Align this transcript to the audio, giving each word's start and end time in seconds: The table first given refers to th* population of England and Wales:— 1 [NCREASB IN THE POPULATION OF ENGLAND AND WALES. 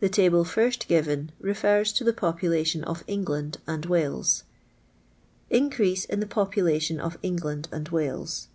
The 0.00 0.08
table 0.08 0.44
first 0.44 0.88
given 0.88 1.30
refers 1.40 1.92
to 1.92 2.02
th* 2.02 2.16
population 2.16 2.82
of 2.82 3.04
England 3.06 3.58
and 3.64 3.86
Wales:— 3.86 4.42
1 5.50 5.70
[NCREASB 5.70 6.06
IN 6.10 6.18
THE 6.18 6.26
POPULATION 6.26 6.98
OF 6.98 7.16
ENGLAND 7.22 7.68
AND 7.70 7.88
WALES. 7.90 8.48